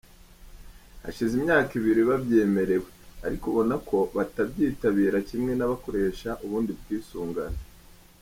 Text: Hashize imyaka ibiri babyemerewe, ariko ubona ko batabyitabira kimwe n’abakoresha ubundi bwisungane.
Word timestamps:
Hashize 1.03 1.33
imyaka 1.39 1.71
ibiri 1.79 2.01
babyemerewe, 2.09 2.87
ariko 3.25 3.43
ubona 3.51 3.75
ko 3.89 3.97
batabyitabira 4.15 5.17
kimwe 5.29 5.51
n’abakoresha 5.55 6.29
ubundi 6.45 6.71
bwisungane. 6.79 7.59